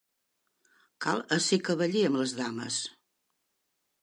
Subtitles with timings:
[1.05, 2.81] Cal ésser cavaller amb les dames.